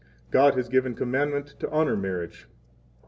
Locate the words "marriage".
1.95-2.47